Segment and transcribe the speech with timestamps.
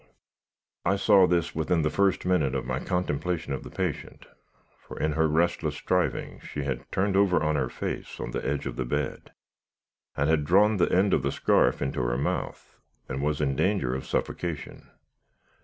[0.83, 4.25] "I saw this within the first minute of my contemplation of the patient;
[4.79, 8.65] for, in her restless strivings she had turned over on her face on the edge
[8.65, 9.31] of the bed,
[10.15, 14.07] had drawn the end of the scarf into her mouth, and was in danger of
[14.07, 14.89] suffocation.